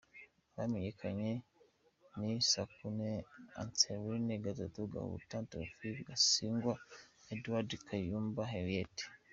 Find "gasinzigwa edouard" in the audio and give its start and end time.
6.09-7.69